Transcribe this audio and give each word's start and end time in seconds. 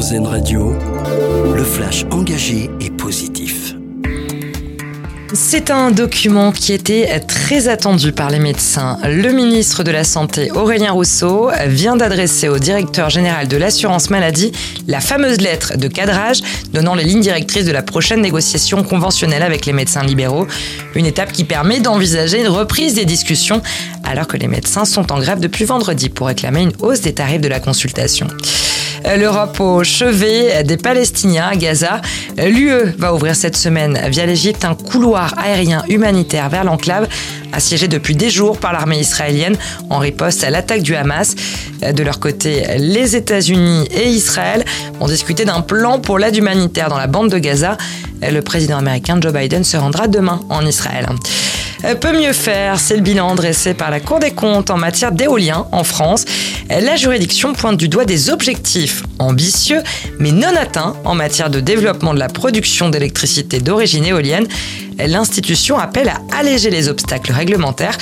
Radio, 0.00 0.72
le 1.54 1.62
flash 1.62 2.06
engagé 2.10 2.70
et 2.80 2.88
positif. 2.88 3.74
C'est 5.34 5.70
un 5.70 5.90
document 5.90 6.52
qui 6.52 6.72
était 6.72 7.20
très 7.20 7.68
attendu 7.68 8.10
par 8.10 8.30
les 8.30 8.38
médecins. 8.38 8.96
Le 9.04 9.30
ministre 9.30 9.84
de 9.84 9.90
la 9.90 10.04
Santé, 10.04 10.50
Aurélien 10.52 10.92
Rousseau, 10.92 11.50
vient 11.66 11.96
d'adresser 11.96 12.48
au 12.48 12.58
directeur 12.58 13.10
général 13.10 13.46
de 13.46 13.58
l'assurance 13.58 14.08
maladie 14.08 14.52
la 14.88 15.00
fameuse 15.00 15.42
lettre 15.42 15.76
de 15.76 15.86
cadrage 15.86 16.40
donnant 16.72 16.94
les 16.94 17.04
lignes 17.04 17.20
directrices 17.20 17.66
de 17.66 17.72
la 17.72 17.82
prochaine 17.82 18.22
négociation 18.22 18.82
conventionnelle 18.82 19.42
avec 19.42 19.66
les 19.66 19.74
médecins 19.74 20.02
libéraux. 20.02 20.46
Une 20.94 21.04
étape 21.04 21.30
qui 21.30 21.44
permet 21.44 21.80
d'envisager 21.80 22.40
une 22.40 22.48
reprise 22.48 22.94
des 22.94 23.04
discussions 23.04 23.60
alors 24.02 24.26
que 24.26 24.38
les 24.38 24.48
médecins 24.48 24.86
sont 24.86 25.12
en 25.12 25.18
grève 25.18 25.40
depuis 25.40 25.66
vendredi 25.66 26.08
pour 26.08 26.28
réclamer 26.28 26.62
une 26.62 26.72
hausse 26.80 27.02
des 27.02 27.12
tarifs 27.12 27.42
de 27.42 27.48
la 27.48 27.60
consultation. 27.60 28.28
L'Europe 29.04 29.58
au 29.60 29.82
chevet 29.82 30.62
des 30.64 30.76
Palestiniens 30.76 31.48
à 31.48 31.56
Gaza. 31.56 32.00
L'UE 32.36 32.94
va 32.98 33.14
ouvrir 33.14 33.34
cette 33.34 33.56
semaine 33.56 33.98
via 34.08 34.26
l'Égypte 34.26 34.64
un 34.64 34.74
couloir 34.74 35.38
aérien 35.38 35.82
humanitaire 35.88 36.48
vers 36.48 36.64
l'enclave 36.64 37.08
assiégé 37.52 37.88
depuis 37.88 38.14
des 38.14 38.30
jours 38.30 38.58
par 38.58 38.72
l'armée 38.72 39.00
israélienne 39.00 39.56
en 39.88 39.98
riposte 39.98 40.44
à 40.44 40.50
l'attaque 40.50 40.82
du 40.82 40.94
Hamas. 40.94 41.34
Euh, 41.82 41.92
de 41.92 42.02
leur 42.02 42.20
côté, 42.20 42.64
les 42.78 43.16
États-Unis 43.16 43.86
et 43.90 44.08
Israël 44.08 44.64
ont 45.00 45.06
discuté 45.06 45.44
d'un 45.44 45.60
plan 45.60 45.98
pour 45.98 46.18
l'aide 46.18 46.36
humanitaire 46.36 46.88
dans 46.88 46.98
la 46.98 47.06
bande 47.06 47.30
de 47.30 47.38
Gaza. 47.38 47.76
Le 48.22 48.40
président 48.40 48.78
américain 48.78 49.18
Joe 49.20 49.32
Biden 49.32 49.64
se 49.64 49.76
rendra 49.76 50.06
demain 50.06 50.40
en 50.50 50.66
Israël. 50.66 51.06
Peut 52.00 52.12
mieux 52.12 52.34
faire, 52.34 52.78
c'est 52.78 52.96
le 52.96 53.00
bilan 53.00 53.34
dressé 53.34 53.72
par 53.72 53.90
la 53.90 54.00
Cour 54.00 54.18
des 54.18 54.32
comptes 54.32 54.68
en 54.68 54.76
matière 54.76 55.12
d'éolien 55.12 55.66
en 55.72 55.82
France 55.82 56.26
la 56.68 56.94
juridiction 56.96 57.52
pointe 57.54 57.78
du 57.78 57.88
doigt 57.88 58.04
des 58.04 58.30
objectifs 58.30 59.02
ambitieux 59.18 59.82
mais 60.18 60.30
non 60.30 60.54
atteints 60.56 60.94
en 61.04 61.14
matière 61.14 61.50
de 61.50 61.58
développement 61.58 62.14
de 62.14 62.18
la 62.18 62.28
production 62.28 62.90
d'électricité 62.90 63.60
d'origine 63.60 64.04
éolienne. 64.04 64.46
L'institution 65.06 65.78
appelle 65.78 66.08
à 66.08 66.20
alléger 66.36 66.70
les 66.70 66.88
obstacles 66.88 67.32
réglementaires. 67.32 67.96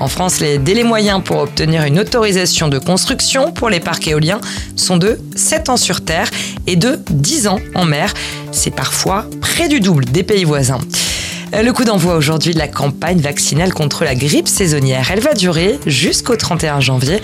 En 0.00 0.08
France, 0.08 0.40
les 0.40 0.58
délais 0.58 0.84
moyens 0.84 1.22
pour 1.24 1.38
obtenir 1.38 1.84
une 1.84 1.98
autorisation 1.98 2.68
de 2.68 2.78
construction 2.78 3.52
pour 3.52 3.70
les 3.70 3.80
parcs 3.80 4.08
éoliens 4.08 4.40
sont 4.76 4.96
de 4.96 5.18
7 5.36 5.68
ans 5.68 5.76
sur 5.76 6.04
Terre 6.04 6.28
et 6.66 6.76
de 6.76 6.98
10 7.10 7.46
ans 7.48 7.60
en 7.74 7.84
mer. 7.84 8.12
C'est 8.50 8.74
parfois 8.74 9.26
près 9.40 9.68
du 9.68 9.80
double 9.80 10.04
des 10.06 10.22
pays 10.22 10.44
voisins. 10.44 10.80
Le 11.52 11.70
coup 11.70 11.84
d'envoi 11.84 12.16
aujourd'hui 12.16 12.54
de 12.54 12.58
la 12.58 12.66
campagne 12.66 13.20
vaccinale 13.20 13.74
contre 13.74 14.04
la 14.04 14.14
grippe 14.14 14.48
saisonnière. 14.48 15.10
Elle 15.12 15.20
va 15.20 15.34
durer 15.34 15.78
jusqu'au 15.86 16.34
31 16.34 16.80
janvier. 16.80 17.20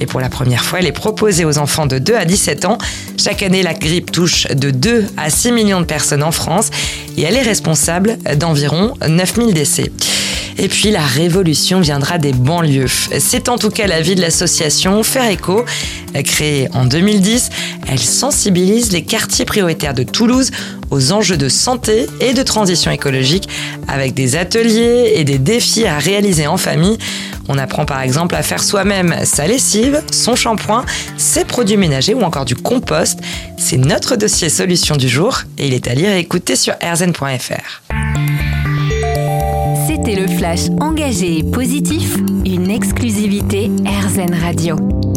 Et 0.00 0.06
pour 0.06 0.20
la 0.20 0.28
première 0.28 0.64
fois, 0.64 0.80
elle 0.80 0.86
est 0.86 0.92
proposée 0.92 1.44
aux 1.44 1.58
enfants 1.58 1.86
de 1.86 1.98
2 1.98 2.14
à 2.16 2.24
17 2.24 2.64
ans. 2.64 2.78
Chaque 3.16 3.42
année, 3.42 3.62
la 3.62 3.74
grippe 3.74 4.10
touche 4.10 4.48
de 4.48 4.70
2 4.70 5.06
à 5.16 5.30
6 5.30 5.52
millions 5.52 5.80
de 5.80 5.86
personnes 5.86 6.24
en 6.24 6.32
France 6.32 6.70
et 7.16 7.22
elle 7.22 7.36
est 7.36 7.42
responsable 7.42 8.18
d'environ 8.36 8.94
9000 9.06 9.54
décès. 9.54 9.92
Et 10.60 10.68
puis 10.68 10.90
la 10.90 11.06
révolution 11.06 11.80
viendra 11.80 12.18
des 12.18 12.32
banlieues. 12.32 12.88
C'est 13.20 13.48
en 13.48 13.58
tout 13.58 13.70
cas 13.70 13.86
l'avis 13.86 14.16
de 14.16 14.20
l'association 14.20 15.02
Faire 15.04 15.30
Écho. 15.30 15.64
Créée 16.24 16.68
en 16.74 16.84
2010, 16.84 17.50
elle 17.88 18.00
sensibilise 18.00 18.90
les 18.90 19.02
quartiers 19.02 19.44
prioritaires 19.44 19.94
de 19.94 20.02
Toulouse 20.02 20.50
aux 20.90 21.12
enjeux 21.12 21.36
de 21.36 21.48
santé 21.48 22.06
et 22.20 22.32
de 22.32 22.42
transition 22.42 22.90
écologique 22.90 23.48
avec 23.86 24.14
des 24.14 24.34
ateliers 24.34 25.12
et 25.14 25.24
des 25.24 25.38
défis 25.38 25.86
à 25.86 25.98
réaliser 25.98 26.48
en 26.48 26.56
famille. 26.56 26.98
On 27.48 27.56
apprend 27.56 27.86
par 27.86 28.02
exemple 28.02 28.34
à 28.34 28.42
faire 28.42 28.62
soi-même 28.62 29.14
sa 29.24 29.46
lessive, 29.46 30.02
son 30.10 30.34
shampoing, 30.34 30.84
ses 31.16 31.44
produits 31.44 31.76
ménagers 31.76 32.14
ou 32.14 32.22
encore 32.22 32.44
du 32.44 32.56
compost. 32.56 33.20
C'est 33.56 33.78
notre 33.78 34.16
dossier 34.16 34.48
solution 34.48 34.96
du 34.96 35.08
jour 35.08 35.42
et 35.56 35.68
il 35.68 35.74
est 35.74 35.86
à 35.88 35.94
lire 35.94 36.10
et 36.10 36.18
écouter 36.18 36.56
sur 36.56 36.74
rzn.fr. 36.82 37.87
C'était 40.08 40.22
le 40.22 40.28
flash 40.28 40.70
engagé 40.80 41.40
et 41.40 41.42
positif, 41.42 42.16
une 42.46 42.70
exclusivité 42.70 43.70
RZN 43.84 44.32
Radio. 44.40 45.07